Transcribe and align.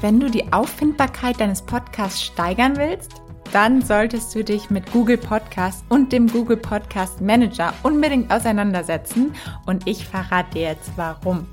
Wenn 0.00 0.18
du 0.18 0.30
die 0.30 0.50
Auffindbarkeit 0.50 1.40
deines 1.40 1.60
Podcasts 1.60 2.22
steigern 2.22 2.76
willst, 2.76 3.20
dann 3.52 3.82
solltest 3.82 4.34
du 4.34 4.42
dich 4.42 4.70
mit 4.70 4.90
Google 4.92 5.18
Podcast 5.18 5.84
und 5.90 6.12
dem 6.12 6.26
Google 6.26 6.56
Podcast 6.56 7.20
Manager 7.20 7.74
unbedingt 7.82 8.32
auseinandersetzen 8.32 9.34
und 9.66 9.86
ich 9.86 10.06
verrate 10.06 10.54
dir 10.54 10.62
jetzt 10.62 10.92
warum. 10.96 11.46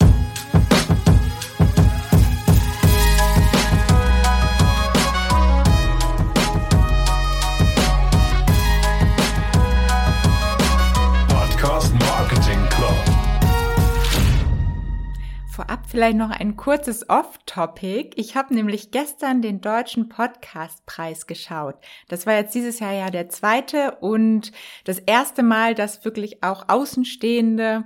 Vielleicht 15.97 16.17
noch 16.17 16.29
ein 16.29 16.55
kurzes 16.55 17.09
Off-Topic. 17.09 18.11
Ich 18.17 18.35
habe 18.35 18.53
nämlich 18.53 18.91
gestern 18.91 19.41
den 19.41 19.61
deutschen 19.61 20.09
Podcastpreis 20.09 21.25
geschaut. 21.25 21.73
Das 22.07 22.27
war 22.27 22.35
jetzt 22.35 22.53
dieses 22.53 22.79
Jahr 22.79 22.93
ja 22.93 23.09
der 23.09 23.29
zweite 23.29 23.97
und 23.99 24.51
das 24.83 24.99
erste 24.99 25.41
Mal, 25.41 25.73
dass 25.73 26.05
wirklich 26.05 26.43
auch 26.43 26.69
Außenstehende 26.69 27.85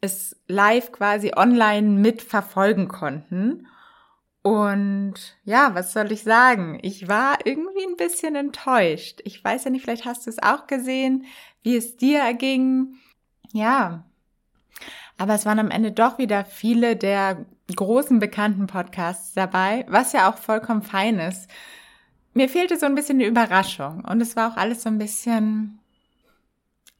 es 0.00 0.40
live 0.48 0.92
quasi 0.92 1.32
online 1.36 1.90
mitverfolgen 1.90 2.88
konnten. 2.88 3.66
Und 4.40 5.36
ja, 5.44 5.74
was 5.74 5.92
soll 5.92 6.10
ich 6.10 6.22
sagen? 6.22 6.78
Ich 6.80 7.06
war 7.06 7.36
irgendwie 7.44 7.84
ein 7.84 7.98
bisschen 7.98 8.34
enttäuscht. 8.34 9.20
Ich 9.24 9.44
weiß 9.44 9.64
ja 9.64 9.70
nicht, 9.70 9.82
vielleicht 9.82 10.06
hast 10.06 10.24
du 10.24 10.30
es 10.30 10.42
auch 10.42 10.66
gesehen, 10.68 11.26
wie 11.60 11.76
es 11.76 11.98
dir 11.98 12.20
erging. 12.20 12.94
Ja, 13.52 14.06
aber 15.18 15.34
es 15.34 15.46
waren 15.46 15.58
am 15.58 15.70
Ende 15.70 15.92
doch 15.92 16.18
wieder 16.18 16.44
viele 16.44 16.96
der 16.96 17.44
großen 17.74 18.18
bekannten 18.18 18.66
Podcasts 18.66 19.34
dabei, 19.34 19.84
was 19.88 20.12
ja 20.12 20.30
auch 20.30 20.36
vollkommen 20.36 20.82
fein 20.82 21.18
ist. 21.18 21.48
Mir 22.34 22.48
fehlte 22.48 22.78
so 22.78 22.86
ein 22.86 22.94
bisschen 22.94 23.18
die 23.18 23.26
Überraschung 23.26 24.04
und 24.04 24.20
es 24.20 24.36
war 24.36 24.52
auch 24.52 24.56
alles 24.56 24.82
so 24.82 24.88
ein 24.88 24.98
bisschen, 24.98 25.78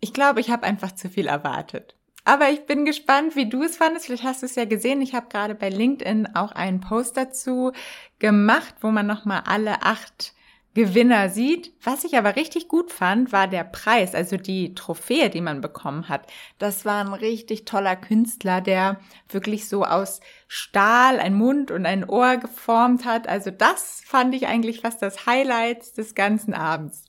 ich 0.01 0.13
glaube, 0.13 0.41
ich 0.41 0.51
habe 0.51 0.65
einfach 0.65 0.93
zu 0.93 1.09
viel 1.09 1.27
erwartet. 1.27 1.97
Aber 2.25 2.51
ich 2.51 2.67
bin 2.67 2.85
gespannt, 2.85 3.35
wie 3.35 3.49
du 3.49 3.65
es 3.65 3.77
fandest. 3.77 4.07
Vielleicht 4.07 4.23
hast 4.23 4.43
du 4.43 4.47
es 4.47 4.55
ja 4.55 4.65
gesehen. 4.65 5.03
Ich 5.03 5.15
habe 5.15 5.29
gerade 5.29 5.57
bei 5.57 5.71
LinkedIn 5.71 6.37
auch 6.37 6.53
einen 6.53 6.81
Post 6.81 7.17
dazu 7.17 7.73
gemacht, 8.21 8.77
wo 8.81 8.93
man 8.93 9.07
nochmal 9.07 9.43
alle 9.47 9.83
acht 9.83 10.33
Gewinner 10.75 11.29
sieht. 11.29 11.73
Was 11.83 12.05
ich 12.05 12.17
aber 12.17 12.37
richtig 12.37 12.69
gut 12.69 12.91
fand, 12.91 13.31
war 13.31 13.47
der 13.47 13.65
Preis, 13.65 14.15
also 14.15 14.37
die 14.37 14.75
Trophäe, 14.75 15.29
die 15.29 15.43
man 15.43 15.61
bekommen 15.61 16.09
hat. 16.09 16.27
Das 16.59 16.85
war 16.85 17.05
ein 17.05 17.13
richtig 17.13 17.65
toller 17.67 17.97
Künstler, 17.97 18.61
der 18.61 19.01
wirklich 19.29 19.69
so 19.69 19.85
aus 19.85 20.21
Stahl 20.49 21.21
ein 21.21 21.35
Mund 21.35 21.71
und 21.71 21.85
ein 21.85 22.09
Ohr 22.09 22.39
geformt 22.39 23.05
hat. 23.05 23.29
Also 23.29 23.51
das 23.51 24.03
fand 24.07 24.35
ich 24.35 24.47
eigentlich 24.47 24.81
fast 24.81 25.03
das 25.03 25.27
Highlight 25.27 25.97
des 25.99 26.15
ganzen 26.15 26.55
Abends. 26.55 27.05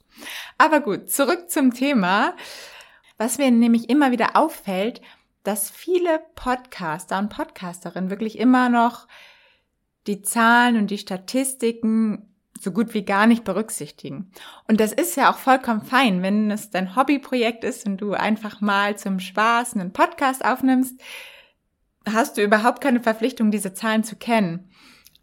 Aber 0.57 0.81
gut, 0.81 1.09
zurück 1.09 1.49
zum 1.49 1.73
Thema. 1.73 2.35
Was 3.17 3.37
mir 3.37 3.49
nämlich 3.49 3.89
immer 3.89 4.11
wieder 4.11 4.35
auffällt, 4.35 5.01
dass 5.43 5.69
viele 5.69 6.21
Podcaster 6.35 7.17
und 7.19 7.29
Podcasterinnen 7.29 8.09
wirklich 8.09 8.39
immer 8.39 8.69
noch 8.69 9.07
die 10.07 10.21
Zahlen 10.21 10.77
und 10.77 10.91
die 10.91 10.97
Statistiken 10.97 12.32
so 12.63 12.71
gut 12.71 12.93
wie 12.93 13.03
gar 13.03 13.27
nicht 13.27 13.43
berücksichtigen. 13.43 14.31
Und 14.67 14.79
das 14.79 14.93
ist 14.93 15.15
ja 15.15 15.31
auch 15.31 15.37
vollkommen 15.37 15.81
fein, 15.81 16.21
wenn 16.21 16.49
es 16.51 16.69
dein 16.69 16.95
Hobbyprojekt 16.95 17.63
ist 17.63 17.85
und 17.85 17.97
du 17.97 18.13
einfach 18.13 18.61
mal 18.61 18.97
zum 18.97 19.19
Spaß 19.19 19.75
einen 19.75 19.93
Podcast 19.93 20.43
aufnimmst, 20.43 20.99
hast 22.11 22.37
du 22.37 22.43
überhaupt 22.43 22.81
keine 22.81 23.01
Verpflichtung, 23.01 23.51
diese 23.51 23.73
Zahlen 23.73 24.03
zu 24.03 24.15
kennen. 24.15 24.69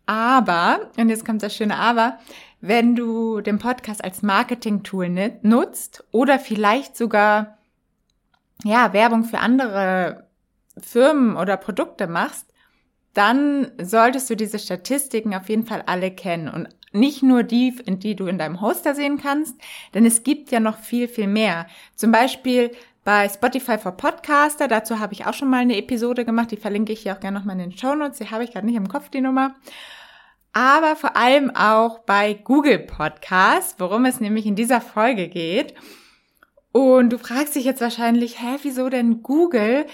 Aber, 0.06 0.91
und 0.97 1.08
jetzt 1.08 1.24
kommt 1.24 1.42
das 1.42 1.55
schöne 1.55 1.77
Aber, 1.77 2.19
wenn 2.60 2.97
du 2.97 3.41
den 3.41 3.58
Podcast 3.58 4.02
als 4.04 4.22
Marketing-Tool 4.22 5.38
nutzt 5.42 6.04
oder 6.10 6.38
vielleicht 6.38 6.97
sogar, 6.97 7.58
ja, 8.65 8.92
Werbung 8.92 9.25
für 9.25 9.38
andere 9.38 10.26
Firmen 10.78 11.36
oder 11.36 11.56
Produkte 11.56 12.06
machst, 12.06 12.47
dann 13.15 13.72
solltest 13.81 14.31
du 14.31 14.36
diese 14.36 14.59
Statistiken 14.59 15.34
auf 15.34 15.48
jeden 15.48 15.66
Fall 15.66 15.82
alle 15.86 16.10
kennen 16.10 16.48
und 16.48 16.69
nicht 16.93 17.23
nur 17.23 17.43
die, 17.43 17.75
die 17.87 18.17
du 18.17 18.27
in 18.27 18.39
deinem 18.39 18.61
Hoster 18.61 18.95
sehen 18.95 19.19
kannst, 19.19 19.56
denn 19.95 20.05
es 20.05 20.23
gibt 20.23 20.51
ja 20.51 20.61
noch 20.61 20.78
viel, 20.78 21.09
viel 21.09 21.27
mehr. 21.27 21.67
Zum 21.95 22.12
Beispiel 22.12 22.73
bei 23.05 23.28
Spotify 23.28 23.78
for 23.78 23.93
Podcaster, 23.93 24.69
dazu 24.69 24.99
habe 24.99 25.15
ich 25.15 25.27
auch 25.27 25.34
schon 25.34 25.51
mal 25.51 25.59
eine 25.59 25.77
Episode 25.77 26.25
gemacht, 26.25 26.51
die 26.51 26.56
verlinke 26.56 26.93
ich 26.93 27.01
hier 27.01 27.15
auch 27.15 27.21
gerne 27.21 27.39
nochmal 27.39 27.59
in 27.59 27.71
den 27.71 27.78
Show 27.78 27.95
Notes, 27.95 28.19
die 28.19 28.31
habe 28.31 28.45
ich 28.45 28.53
gerade 28.53 28.67
nicht 28.67 28.77
im 28.77 28.89
Kopf, 28.89 29.09
die 29.09 29.21
Nummer. 29.21 29.55
Aber 30.53 30.97
vor 30.97 31.17
allem 31.17 31.55
auch 31.55 32.01
bei 32.01 32.34
Google 32.34 32.81
Podcast, 32.81 33.78
worum 33.78 34.05
es 34.05 34.21
nämlich 34.21 34.47
in 34.47 34.57
dieser 34.57 34.81
Folge 34.81 35.28
geht. 35.28 35.75
Und 36.72 37.11
du 37.11 37.19
fragst 37.19 37.55
dich 37.55 37.65
jetzt 37.65 37.81
wahrscheinlich, 37.81 38.41
hä, 38.41 38.59
wieso 38.62 38.89
denn 38.89 39.22
Google? 39.22 39.87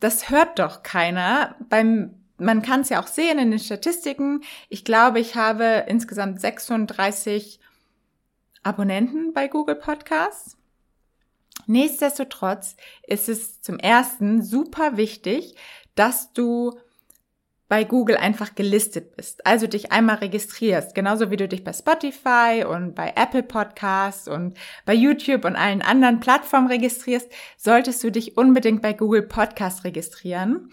Das 0.00 0.30
hört 0.30 0.58
doch 0.58 0.82
keiner. 0.82 1.56
Beim 1.68 2.14
man 2.38 2.62
kann 2.62 2.80
es 2.80 2.88
ja 2.88 3.00
auch 3.00 3.06
sehen 3.06 3.38
in 3.38 3.50
den 3.50 3.60
Statistiken. 3.60 4.42
Ich 4.68 4.84
glaube, 4.84 5.20
ich 5.20 5.36
habe 5.36 5.84
insgesamt 5.88 6.40
36 6.40 7.60
Abonnenten 8.62 9.32
bei 9.32 9.46
Google 9.48 9.76
Podcasts. 9.76 10.56
Nichtsdestotrotz 11.66 12.76
ist 13.06 13.28
es 13.28 13.60
zum 13.62 13.78
ersten 13.78 14.42
super 14.42 14.96
wichtig, 14.96 15.54
dass 15.94 16.32
du 16.32 16.78
bei 17.68 17.84
Google 17.84 18.16
einfach 18.16 18.54
gelistet 18.54 19.16
bist. 19.16 19.46
Also 19.46 19.66
dich 19.66 19.90
einmal 19.90 20.16
registrierst, 20.16 20.94
genauso 20.94 21.30
wie 21.30 21.36
du 21.36 21.48
dich 21.48 21.64
bei 21.64 21.72
Spotify 21.72 22.64
und 22.68 22.94
bei 22.94 23.14
Apple 23.16 23.42
Podcasts 23.42 24.28
und 24.28 24.58
bei 24.84 24.94
YouTube 24.94 25.44
und 25.44 25.56
allen 25.56 25.80
anderen 25.80 26.20
Plattformen 26.20 26.68
registrierst, 26.68 27.30
solltest 27.56 28.04
du 28.04 28.10
dich 28.10 28.36
unbedingt 28.36 28.82
bei 28.82 28.92
Google 28.92 29.22
Podcast 29.22 29.84
registrieren. 29.84 30.70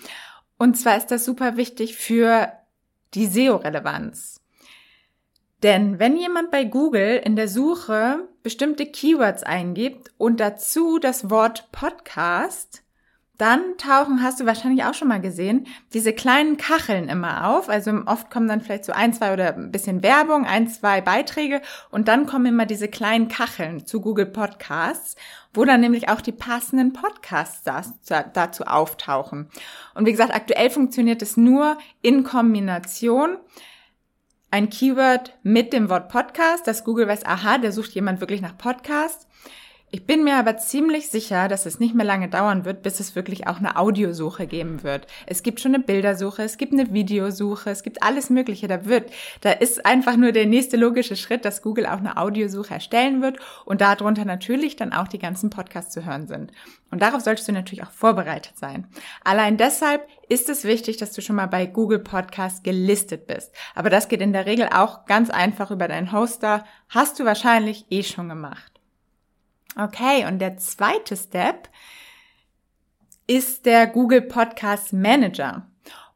Und 0.61 0.75
zwar 0.75 0.95
ist 0.95 1.07
das 1.07 1.25
super 1.25 1.57
wichtig 1.57 1.95
für 1.95 2.53
die 3.16 3.25
SEO-Relevanz. 3.25 4.41
Denn 5.63 5.97
wenn 5.97 6.16
jemand 6.16 6.51
bei 6.51 6.66
Google 6.66 7.17
in 7.17 7.35
der 7.35 7.47
Suche 7.47 8.29
bestimmte 8.44 8.85
Keywords 8.85 9.41
eingibt 9.41 10.11
und 10.19 10.39
dazu 10.39 11.00
das 11.00 11.31
Wort 11.31 11.71
Podcast, 11.71 12.83
dann 13.41 13.75
tauchen, 13.78 14.22
hast 14.22 14.40
du 14.40 14.46
wahrscheinlich 14.46 14.85
auch 14.85 14.94
schon 14.94 15.07
mal 15.07 15.19
gesehen, 15.19 15.66
diese 15.94 16.13
kleinen 16.13 16.57
Kacheln 16.57 17.09
immer 17.09 17.50
auf. 17.50 17.69
Also 17.69 17.91
oft 18.06 18.29
kommen 18.29 18.47
dann 18.47 18.62
vielleicht 18.62 18.85
so 18.85 18.94
ein, 18.94 19.13
zwei 19.13 19.34
oder 19.34 19.56
ein 19.56 19.72
bisschen 19.72 20.03
Werbung, 20.03 20.46
ein, 20.46 20.68
zwei 20.68 21.02
Beiträge 21.02 21.62
und 21.90 22.07
dann 22.07 22.28
kommen 22.28 22.46
immer 22.46 22.68
diese 22.68 22.88
kleinen 22.88 23.30
Kacheln 23.30 23.88
zu 23.88 24.00
Google 24.00 24.28
Podcasts, 24.28 25.16
wo 25.56 25.66
dann 25.66 25.81
nämlich 25.81 26.07
auch 26.07 26.22
die 26.22 26.31
passenden 26.31 26.94
Podcasts 26.94 27.63
dazu 28.34 28.63
auftauchen. 28.66 29.50
Und 29.96 30.06
wie 30.06 30.12
gesagt, 30.12 30.35
aktuell 30.35 30.69
funktioniert 30.69 31.24
es 31.24 31.35
nur 31.35 31.80
in 32.03 32.24
Kombination 32.24 33.38
ein 34.51 34.69
Keyword 34.69 35.34
mit 35.41 35.74
dem 35.74 35.90
Wort 35.90 36.09
Podcast, 36.09 36.68
dass 36.68 36.84
Google 36.84 37.07
weiß, 37.07 37.25
aha, 37.25 37.57
der 37.57 37.72
sucht 37.72 37.91
jemand 37.91 38.19
wirklich 38.19 38.41
nach 38.41 38.57
Podcast. 38.57 39.28
Ich 39.94 40.06
bin 40.06 40.24
mir 40.24 40.38
aber 40.38 40.56
ziemlich 40.56 41.09
sicher, 41.09 41.50
dass 41.50 41.66
es 41.66 41.81
nicht 41.81 41.94
mehr 41.94 42.06
lange 42.06 42.29
dauern 42.29 42.63
wird, 42.63 42.81
bis 42.81 43.02
es 43.02 43.13
wirklich 43.13 43.47
auch 43.47 43.57
eine 43.57 43.75
Audiosuche 43.75 44.47
geben 44.47 44.84
wird. 44.84 45.06
Es 45.25 45.44
gibt 45.44 45.59
schon 45.59 45.75
eine 45.75 45.84
Bildersuche, 45.84 46.44
es 46.44 46.57
gibt 46.57 46.72
eine 46.72 46.94
Videosuche, 46.94 47.69
es 47.72 47.84
gibt 47.84 48.01
alles 48.01 48.30
Mögliche. 48.30 48.69
Da 48.69 48.85
wird, 48.85 49.12
da 49.41 49.51
ist 49.51 49.85
einfach 49.85 50.16
nur 50.16 50.31
der 50.31 50.46
nächste 50.46 50.78
logische 50.78 51.18
Schritt, 51.18 51.44
dass 51.44 51.62
Google 51.62 51.88
auch 51.88 51.97
eine 51.97 52.16
Audiosuche 52.16 52.74
erstellen 52.74 53.22
wird 53.22 53.40
und 53.66 53.81
darunter 53.81 54.24
natürlich 54.24 54.78
dann 54.78 54.94
auch 54.94 55.09
die 55.09 55.19
ganzen 55.19 55.50
Podcasts 55.50 55.94
zu 55.94 56.06
hören 56.06 56.25
sind. 56.25 56.53
Und 56.90 57.01
darauf 57.01 57.19
solltest 57.19 57.50
du 57.50 57.51
natürlich 57.51 57.84
auch 57.84 57.91
vorbereitet 57.91 58.57
sein. 58.57 58.88
Allein 59.25 59.57
deshalb 59.57 60.07
ist 60.30 60.47
es 60.47 60.63
wichtig, 60.63 60.96
dass 60.97 61.12
du 61.12 61.22
schon 61.22 61.35
mal 61.35 61.47
bei 61.47 61.66
Google 61.66 62.00
Podcast 62.00 62.63
gelistet 62.63 63.28
bist. 63.28 63.51
Aber 63.75 63.90
das 63.90 64.07
geht 64.07 64.22
in 64.22 64.31
der 64.31 64.46
Regel 64.46 64.69
auch 64.74 65.06
ganz 65.06 65.30
einfach 65.30 65.69
über 65.69 65.89
deinen 65.89 66.13
Hoster. 66.13 66.63
Hast 66.88 67.19
du 67.19 67.25
wahrscheinlich 67.25 67.88
eh 67.89 68.04
schon 68.04 68.30
gemacht. 68.30 68.70
Okay, 69.77 70.25
und 70.25 70.39
der 70.39 70.57
zweite 70.57 71.15
Step 71.15 71.69
ist 73.25 73.65
der 73.65 73.88
Google 73.88 74.21
Podcast 74.21 74.91
Manager. 74.91 75.68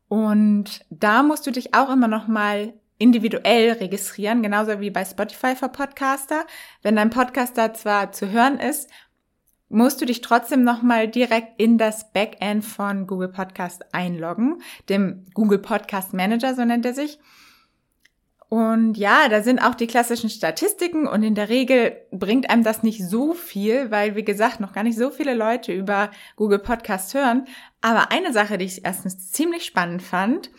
Und 0.07 0.85
da 0.89 1.23
musst 1.23 1.47
du 1.47 1.51
dich 1.51 1.73
auch 1.73 1.89
immer 1.89 2.07
noch 2.07 2.27
mal 2.27 2.73
individuell 2.97 3.73
registrieren, 3.73 4.43
genauso 4.43 4.79
wie 4.79 4.89
bei 4.89 5.05
Spotify 5.05 5.55
für 5.55 5.69
Podcaster. 5.69 6.45
Wenn 6.81 6.95
dein 6.95 7.09
Podcaster 7.09 7.73
zwar 7.73 8.11
zu 8.11 8.29
hören 8.29 8.59
ist, 8.59 8.89
musst 9.69 10.01
du 10.01 10.05
dich 10.05 10.21
trotzdem 10.21 10.63
nochmal 10.63 11.07
direkt 11.07 11.59
in 11.59 11.77
das 11.77 12.11
Backend 12.13 12.63
von 12.63 13.07
Google 13.07 13.29
Podcast 13.29 13.83
einloggen, 13.93 14.61
dem 14.89 15.25
Google 15.33 15.59
Podcast 15.59 16.13
Manager, 16.13 16.55
so 16.55 16.63
nennt 16.63 16.85
er 16.85 16.93
sich. 16.93 17.19
Und 18.55 18.95
ja, 18.95 19.27
da 19.27 19.43
sind 19.43 19.59
auch 19.59 19.75
die 19.75 19.85
klassischen 19.85 20.29
Statistiken 20.29 21.07
und 21.07 21.23
in 21.23 21.35
der 21.35 21.49
Regel 21.49 21.97
bringt 22.11 22.49
einem 22.49 22.63
das 22.63 22.83
nicht 22.83 23.03
so 23.05 23.33
viel, 23.33 23.91
weil, 23.91 24.15
wie 24.15 24.23
gesagt, 24.23 24.61
noch 24.61 24.71
gar 24.71 24.83
nicht 24.83 24.97
so 24.97 25.09
viele 25.11 25.33
Leute 25.33 25.73
über 25.73 26.09
Google 26.37 26.59
Podcast 26.59 27.13
hören. 27.13 27.47
Aber 27.81 28.13
eine 28.13 28.31
Sache, 28.31 28.57
die 28.57 28.63
ich 28.63 28.85
erstens 28.85 29.29
ziemlich 29.33 29.65
spannend 29.65 30.01
fand, 30.01 30.51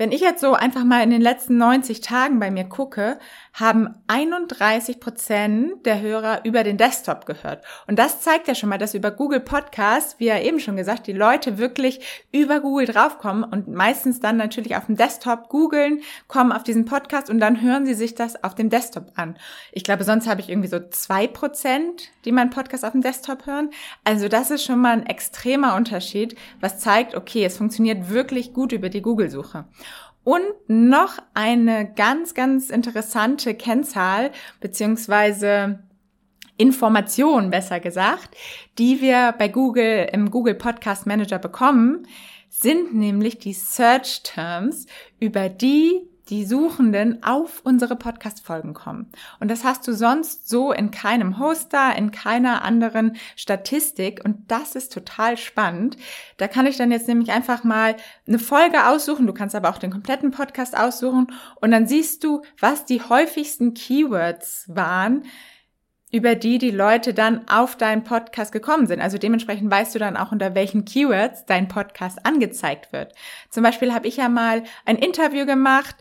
Wenn 0.00 0.12
ich 0.12 0.22
jetzt 0.22 0.40
so 0.40 0.54
einfach 0.54 0.82
mal 0.82 1.02
in 1.02 1.10
den 1.10 1.20
letzten 1.20 1.58
90 1.58 2.00
Tagen 2.00 2.40
bei 2.40 2.50
mir 2.50 2.64
gucke, 2.64 3.18
haben 3.52 3.96
31 4.06 4.98
Prozent 4.98 5.84
der 5.84 6.00
Hörer 6.00 6.40
über 6.44 6.64
den 6.64 6.78
Desktop 6.78 7.26
gehört. 7.26 7.62
Und 7.86 7.98
das 7.98 8.22
zeigt 8.22 8.48
ja 8.48 8.54
schon 8.54 8.70
mal, 8.70 8.78
dass 8.78 8.94
über 8.94 9.10
Google 9.10 9.40
Podcast, 9.40 10.18
wie 10.18 10.24
ja 10.24 10.38
eben 10.38 10.58
schon 10.58 10.76
gesagt, 10.76 11.06
die 11.06 11.12
Leute 11.12 11.58
wirklich 11.58 12.00
über 12.32 12.60
Google 12.60 12.86
draufkommen 12.86 13.44
und 13.44 13.68
meistens 13.68 14.20
dann 14.20 14.38
natürlich 14.38 14.74
auf 14.74 14.86
dem 14.86 14.96
Desktop 14.96 15.50
googeln, 15.50 16.00
kommen 16.28 16.52
auf 16.52 16.62
diesen 16.62 16.86
Podcast 16.86 17.28
und 17.28 17.38
dann 17.38 17.60
hören 17.60 17.84
sie 17.84 17.92
sich 17.92 18.14
das 18.14 18.42
auf 18.42 18.54
dem 18.54 18.70
Desktop 18.70 19.12
an. 19.16 19.36
Ich 19.70 19.84
glaube, 19.84 20.04
sonst 20.04 20.26
habe 20.26 20.40
ich 20.40 20.48
irgendwie 20.48 20.68
so 20.68 20.80
zwei 20.88 21.26
Prozent, 21.26 22.08
die 22.24 22.32
meinen 22.32 22.48
Podcast 22.48 22.86
auf 22.86 22.92
dem 22.92 23.02
Desktop 23.02 23.44
hören. 23.44 23.68
Also 24.04 24.28
das 24.28 24.50
ist 24.50 24.64
schon 24.64 24.80
mal 24.80 24.92
ein 24.92 25.04
extremer 25.04 25.74
Unterschied, 25.74 26.36
was 26.60 26.78
zeigt, 26.78 27.14
okay, 27.14 27.44
es 27.44 27.58
funktioniert 27.58 28.08
wirklich 28.08 28.54
gut 28.54 28.72
über 28.72 28.88
die 28.88 29.02
Google-Suche. 29.02 29.66
Und 30.22 30.44
noch 30.68 31.18
eine 31.34 31.92
ganz, 31.94 32.34
ganz 32.34 32.70
interessante 32.70 33.54
Kennzahl 33.54 34.32
beziehungsweise 34.60 35.80
Information, 36.56 37.50
besser 37.50 37.80
gesagt, 37.80 38.36
die 38.76 39.00
wir 39.00 39.34
bei 39.38 39.48
Google 39.48 40.08
im 40.12 40.30
Google 40.30 40.54
Podcast 40.54 41.06
Manager 41.06 41.38
bekommen, 41.38 42.06
sind 42.50 42.94
nämlich 42.94 43.38
die 43.38 43.54
Search 43.54 44.22
Terms, 44.22 44.86
über 45.20 45.48
die 45.48 46.02
die 46.30 46.44
Suchenden 46.44 47.22
auf 47.22 47.60
unsere 47.64 47.96
Podcast-Folgen 47.96 48.72
kommen. 48.72 49.10
Und 49.40 49.50
das 49.50 49.64
hast 49.64 49.86
du 49.86 49.92
sonst 49.92 50.48
so 50.48 50.72
in 50.72 50.90
keinem 50.90 51.38
Hoster, 51.38 51.96
in 51.96 52.12
keiner 52.12 52.62
anderen 52.62 53.16
Statistik. 53.36 54.24
Und 54.24 54.50
das 54.50 54.76
ist 54.76 54.92
total 54.92 55.36
spannend. 55.36 55.96
Da 56.36 56.46
kann 56.48 56.66
ich 56.66 56.76
dann 56.76 56.92
jetzt 56.92 57.08
nämlich 57.08 57.32
einfach 57.32 57.64
mal 57.64 57.96
eine 58.26 58.38
Folge 58.38 58.86
aussuchen. 58.86 59.26
Du 59.26 59.34
kannst 59.34 59.54
aber 59.54 59.68
auch 59.68 59.78
den 59.78 59.90
kompletten 59.90 60.30
Podcast 60.30 60.78
aussuchen. 60.78 61.26
Und 61.60 61.72
dann 61.72 61.86
siehst 61.86 62.22
du, 62.22 62.42
was 62.58 62.84
die 62.84 63.02
häufigsten 63.02 63.74
Keywords 63.74 64.64
waren, 64.68 65.24
über 66.10 66.34
die 66.34 66.58
die 66.58 66.70
Leute 66.70 67.14
dann 67.14 67.48
auf 67.48 67.76
deinen 67.76 68.04
Podcast 68.04 68.52
gekommen 68.52 68.86
sind. 68.86 69.00
Also 69.00 69.18
dementsprechend 69.18 69.70
weißt 69.70 69.94
du 69.94 69.98
dann 69.98 70.16
auch, 70.16 70.32
unter 70.32 70.54
welchen 70.54 70.84
Keywords 70.84 71.46
dein 71.46 71.68
Podcast 71.68 72.24
angezeigt 72.26 72.92
wird. 72.92 73.14
Zum 73.48 73.62
Beispiel 73.62 73.92
habe 73.92 74.08
ich 74.08 74.16
ja 74.16 74.28
mal 74.28 74.64
ein 74.84 74.96
Interview 74.96 75.46
gemacht, 75.46 75.96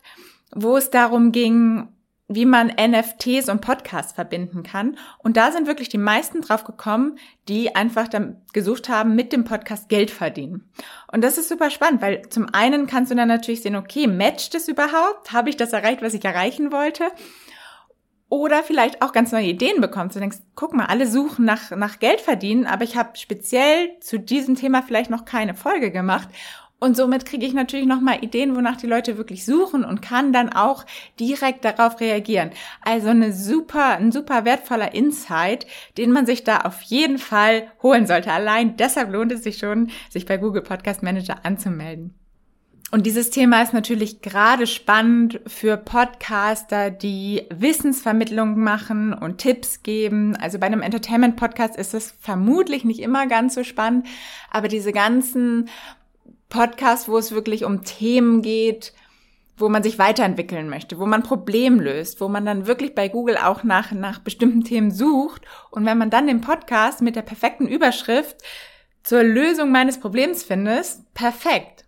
wo 0.54 0.78
es 0.78 0.90
darum 0.90 1.32
ging, 1.32 1.90
wie 2.32 2.46
man 2.46 2.68
NFTs 2.68 3.50
und 3.50 3.62
Podcasts 3.62 4.14
verbinden 4.14 4.62
kann. 4.62 4.98
Und 5.18 5.36
da 5.36 5.52
sind 5.52 5.66
wirklich 5.66 5.90
die 5.90 5.98
meisten 5.98 6.42
drauf 6.42 6.64
gekommen, 6.64 7.18
die 7.48 7.76
einfach 7.76 8.08
dann 8.08 8.38
gesucht 8.54 8.88
haben, 8.88 9.16
mit 9.16 9.34
dem 9.34 9.46
Podcast 9.46 9.90
Geld 9.90 10.12
verdienen. 10.12 10.72
Und 11.12 11.24
das 11.24 11.40
ist 11.40 11.50
super 11.50 11.72
spannend, 11.72 12.04
weil 12.04 12.22
zum 12.30 12.48
einen 12.54 12.86
kannst 12.86 13.12
du 13.12 13.16
dann 13.16 13.28
natürlich 13.28 13.64
sehen, 13.64 13.76
okay, 13.76 14.06
matcht 14.06 14.54
es 14.54 14.68
überhaupt? 14.68 15.34
Habe 15.34 15.50
ich 15.50 15.58
das 15.58 15.74
erreicht, 15.74 16.04
was 16.04 16.14
ich 16.14 16.24
erreichen 16.24 16.72
wollte? 16.72 17.06
Oder 18.30 18.62
vielleicht 18.62 19.02
auch 19.02 19.12
ganz 19.12 19.32
neue 19.32 19.48
Ideen 19.48 19.82
bekommst. 19.82 20.16
Du 20.16 20.20
denkst, 20.20 20.38
guck 20.56 20.74
mal, 20.74 20.86
alle 20.86 21.08
suchen 21.08 21.46
nach, 21.46 21.72
nach 21.72 22.00
Geld 22.00 22.22
verdienen, 22.22 22.68
aber 22.68 22.84
ich 22.84 22.96
habe 22.96 23.18
speziell 23.18 24.00
zu 24.02 24.20
diesem 24.20 24.56
Thema 24.56 24.84
vielleicht 24.84 25.10
noch 25.10 25.26
keine 25.26 25.56
Folge 25.56 25.92
gemacht. 25.92 26.30
Und 26.80 26.96
somit 26.96 27.26
kriege 27.26 27.46
ich 27.46 27.54
natürlich 27.54 27.88
nochmal 27.88 28.24
Ideen, 28.24 28.56
wonach 28.56 28.78
die 28.78 28.88
Leute 28.88 29.18
wirklich 29.18 29.46
suchen 29.46 29.84
und 29.84 30.02
kann 30.02 30.32
dann 30.32 30.54
auch 30.54 30.86
direkt 31.20 31.66
darauf 31.66 32.00
reagieren. 32.00 32.52
Also 32.82 33.10
eine 33.10 33.34
super, 33.34 33.98
ein 33.98 34.14
super 34.14 34.46
wertvoller 34.46 34.94
Insight, 34.94 35.68
den 35.98 36.12
man 36.12 36.26
sich 36.26 36.46
da 36.46 36.60
auf 36.60 36.82
jeden 36.84 37.18
Fall 37.18 37.70
holen 37.84 38.08
sollte. 38.08 38.32
Allein 38.32 38.78
deshalb 38.78 39.12
lohnt 39.12 39.32
es 39.34 39.44
sich 39.44 39.58
schon, 39.58 39.90
sich 40.10 40.26
bei 40.26 40.38
Google 40.38 40.62
Podcast 40.62 41.04
Manager 41.04 41.44
anzumelden. 41.44 42.19
Und 42.92 43.06
dieses 43.06 43.30
Thema 43.30 43.62
ist 43.62 43.74
natürlich 43.74 44.22
gerade 44.22 44.66
spannend 44.66 45.42
für 45.46 45.78
Podcaster, 45.78 46.90
die 46.90 47.44
Wissensvermittlung 47.52 48.60
machen 48.60 49.14
und 49.14 49.38
Tipps 49.38 49.84
geben. 49.84 50.36
Also 50.36 50.58
bei 50.58 50.66
einem 50.66 50.82
Entertainment-Podcast 50.82 51.76
ist 51.76 51.94
es 51.94 52.16
vermutlich 52.20 52.86
nicht 52.86 53.00
immer 53.00 53.28
ganz 53.28 53.54
so 53.54 53.64
spannend, 53.64 54.08
aber 54.50 54.68
diese 54.68 54.92
ganzen 54.92 55.70
Podcasts, 56.50 57.08
wo 57.08 57.20
es 57.20 57.32
wirklich 57.32 57.64
um 57.64 57.84
Themen 57.84 58.42
geht, 58.42 58.94
wo 59.56 59.70
man 59.70 59.84
sich 59.84 60.00
weiterentwickeln 60.00 60.68
möchte, 60.68 60.98
wo 60.98 61.06
man 61.06 61.22
Problem 61.22 61.80
löst, 61.80 62.22
wo 62.22 62.28
man 62.28 62.44
dann 62.46 62.66
wirklich 62.66 62.96
bei 62.96 63.08
Google 63.08 63.38
auch 63.38 63.64
nach, 63.64 63.92
nach 63.92 64.18
bestimmten 64.18 64.64
Themen 64.64 64.90
sucht. 64.90 65.44
Und 65.70 65.86
wenn 65.86 65.98
man 66.00 66.10
dann 66.10 66.26
den 66.26 66.42
Podcast 66.42 67.02
mit 67.02 67.16
der 67.16 67.22
perfekten 67.22 67.68
Überschrift 67.68 68.38
zur 69.04 69.22
Lösung 69.22 69.72
meines 69.72 70.00
Problems 70.00 70.44
findest, 70.44 71.14
perfekt. 71.14 71.86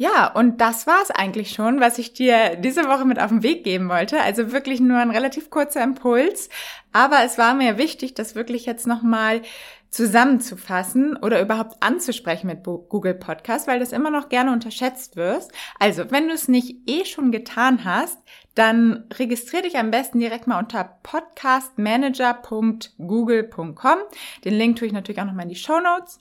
Ja, 0.00 0.26
und 0.28 0.62
das 0.62 0.86
war's 0.86 1.10
eigentlich 1.10 1.50
schon, 1.50 1.78
was 1.78 1.98
ich 1.98 2.14
dir 2.14 2.56
diese 2.56 2.88
Woche 2.88 3.04
mit 3.04 3.18
auf 3.18 3.28
den 3.28 3.42
Weg 3.42 3.64
geben 3.64 3.90
wollte. 3.90 4.18
Also 4.22 4.50
wirklich 4.50 4.80
nur 4.80 4.96
ein 4.96 5.10
relativ 5.10 5.50
kurzer 5.50 5.84
Impuls. 5.84 6.48
Aber 6.90 7.22
es 7.22 7.36
war 7.36 7.52
mir 7.52 7.76
wichtig, 7.76 8.14
das 8.14 8.34
wirklich 8.34 8.64
jetzt 8.64 8.86
nochmal 8.86 9.42
zusammenzufassen 9.90 11.18
oder 11.18 11.42
überhaupt 11.42 11.82
anzusprechen 11.82 12.46
mit 12.46 12.64
Google 12.64 13.12
Podcast, 13.12 13.68
weil 13.68 13.78
das 13.78 13.92
immer 13.92 14.10
noch 14.10 14.30
gerne 14.30 14.52
unterschätzt 14.52 15.16
wirst. 15.16 15.52
Also, 15.78 16.10
wenn 16.10 16.28
du 16.28 16.34
es 16.34 16.48
nicht 16.48 16.88
eh 16.88 17.04
schon 17.04 17.30
getan 17.30 17.84
hast, 17.84 18.16
dann 18.54 19.04
registriere 19.18 19.64
dich 19.64 19.76
am 19.76 19.90
besten 19.90 20.18
direkt 20.18 20.46
mal 20.46 20.60
unter 20.60 20.82
podcastmanager.google.com. 21.02 23.98
Den 24.46 24.54
Link 24.54 24.76
tue 24.76 24.86
ich 24.86 24.94
natürlich 24.94 25.20
auch 25.20 25.26
nochmal 25.26 25.42
in 25.42 25.50
die 25.50 25.56
Show 25.56 25.78
Notes. 25.78 26.20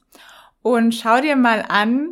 Und 0.61 0.93
schau 0.93 1.21
dir 1.21 1.37
mal 1.37 1.63
an, 1.65 2.09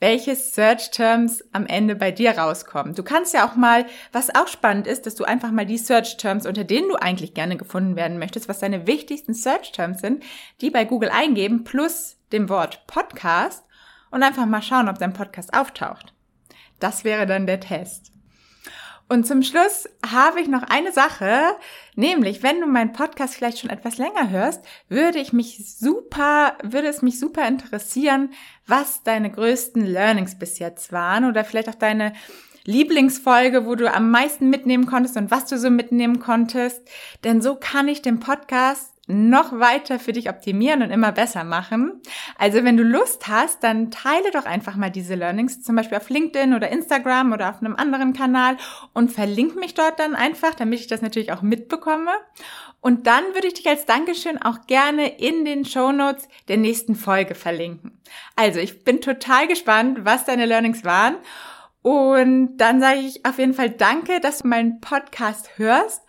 welche 0.00 0.36
Search 0.36 0.90
Terms 0.90 1.42
am 1.52 1.66
Ende 1.66 1.96
bei 1.96 2.10
dir 2.10 2.36
rauskommen. 2.36 2.94
Du 2.94 3.02
kannst 3.02 3.34
ja 3.34 3.48
auch 3.48 3.56
mal, 3.56 3.86
was 4.12 4.34
auch 4.34 4.48
spannend 4.48 4.86
ist, 4.86 5.06
dass 5.06 5.14
du 5.14 5.24
einfach 5.24 5.50
mal 5.50 5.66
die 5.66 5.78
Search 5.78 6.16
Terms, 6.16 6.46
unter 6.46 6.64
denen 6.64 6.88
du 6.88 6.96
eigentlich 6.96 7.34
gerne 7.34 7.56
gefunden 7.56 7.96
werden 7.96 8.18
möchtest, 8.18 8.48
was 8.48 8.58
deine 8.58 8.86
wichtigsten 8.86 9.34
Search 9.34 9.72
Terms 9.72 10.00
sind, 10.00 10.22
die 10.60 10.70
bei 10.70 10.84
Google 10.84 11.10
eingeben, 11.10 11.64
plus 11.64 12.16
dem 12.32 12.48
Wort 12.48 12.86
Podcast 12.86 13.64
und 14.10 14.22
einfach 14.22 14.46
mal 14.46 14.62
schauen, 14.62 14.88
ob 14.88 14.98
dein 14.98 15.12
Podcast 15.12 15.54
auftaucht. 15.54 16.14
Das 16.80 17.04
wäre 17.04 17.26
dann 17.26 17.46
der 17.46 17.60
Test. 17.60 18.13
Und 19.08 19.26
zum 19.26 19.42
Schluss 19.42 19.86
habe 20.04 20.40
ich 20.40 20.48
noch 20.48 20.62
eine 20.62 20.90
Sache, 20.90 21.56
nämlich 21.94 22.42
wenn 22.42 22.60
du 22.60 22.66
meinen 22.66 22.92
Podcast 22.92 23.34
vielleicht 23.34 23.58
schon 23.58 23.70
etwas 23.70 23.98
länger 23.98 24.30
hörst, 24.30 24.64
würde 24.88 25.18
ich 25.18 25.32
mich 25.32 25.76
super, 25.78 26.56
würde 26.62 26.88
es 26.88 27.02
mich 27.02 27.20
super 27.20 27.46
interessieren, 27.46 28.30
was 28.66 29.02
deine 29.02 29.30
größten 29.30 29.84
Learnings 29.84 30.38
bis 30.38 30.58
jetzt 30.58 30.90
waren 30.90 31.26
oder 31.26 31.44
vielleicht 31.44 31.68
auch 31.68 31.74
deine 31.74 32.14
Lieblingsfolge, 32.64 33.66
wo 33.66 33.74
du 33.74 33.92
am 33.92 34.10
meisten 34.10 34.48
mitnehmen 34.48 34.86
konntest 34.86 35.18
und 35.18 35.30
was 35.30 35.44
du 35.46 35.58
so 35.58 35.68
mitnehmen 35.68 36.18
konntest. 36.18 36.80
Denn 37.22 37.42
so 37.42 37.56
kann 37.56 37.88
ich 37.88 38.00
den 38.00 38.20
Podcast 38.20 38.93
noch 39.06 39.52
weiter 39.58 39.98
für 39.98 40.12
dich 40.12 40.30
optimieren 40.30 40.82
und 40.82 40.90
immer 40.90 41.12
besser 41.12 41.44
machen. 41.44 42.00
Also 42.38 42.64
wenn 42.64 42.76
du 42.76 42.82
Lust 42.82 43.28
hast, 43.28 43.62
dann 43.62 43.90
teile 43.90 44.30
doch 44.32 44.46
einfach 44.46 44.76
mal 44.76 44.90
diese 44.90 45.14
Learnings, 45.14 45.62
zum 45.62 45.76
Beispiel 45.76 45.98
auf 45.98 46.08
LinkedIn 46.08 46.54
oder 46.54 46.70
Instagram 46.70 47.32
oder 47.32 47.50
auf 47.50 47.60
einem 47.60 47.76
anderen 47.76 48.14
Kanal 48.14 48.56
und 48.94 49.12
verlink 49.12 49.56
mich 49.56 49.74
dort 49.74 49.98
dann 49.98 50.14
einfach, 50.14 50.54
damit 50.54 50.80
ich 50.80 50.86
das 50.86 51.02
natürlich 51.02 51.32
auch 51.32 51.42
mitbekomme. 51.42 52.12
Und 52.80 53.06
dann 53.06 53.24
würde 53.32 53.46
ich 53.46 53.54
dich 53.54 53.68
als 53.68 53.86
Dankeschön 53.86 54.40
auch 54.40 54.66
gerne 54.66 55.18
in 55.18 55.44
den 55.44 55.64
Show 55.64 55.92
Notes 55.92 56.28
der 56.48 56.56
nächsten 56.56 56.94
Folge 56.94 57.34
verlinken. 57.34 57.98
Also 58.36 58.60
ich 58.60 58.84
bin 58.84 59.00
total 59.00 59.48
gespannt, 59.48 60.04
was 60.04 60.24
deine 60.24 60.46
Learnings 60.46 60.84
waren. 60.84 61.16
Und 61.82 62.56
dann 62.56 62.80
sage 62.80 63.00
ich 63.00 63.26
auf 63.26 63.38
jeden 63.38 63.52
Fall 63.52 63.70
Danke, 63.70 64.20
dass 64.20 64.38
du 64.38 64.48
meinen 64.48 64.80
Podcast 64.80 65.58
hörst 65.58 66.02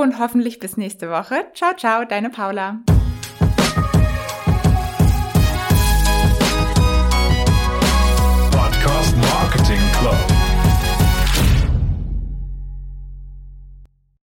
und 0.00 0.18
hoffentlich 0.18 0.58
bis 0.58 0.76
nächste 0.76 1.10
Woche. 1.10 1.46
Ciao, 1.54 1.74
ciao, 1.76 2.04
deine 2.04 2.30
Paula. 2.30 2.80